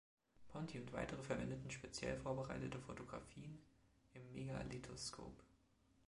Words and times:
Ponti 0.47 0.79
und 0.79 0.93
weitere 0.93 1.21
verwendeten 1.21 1.69
speziell 1.69 2.17
vorbereitete 2.17 2.79
Photographien 2.79 3.61
im 4.15 4.33
Megalethoscope. 4.33 5.43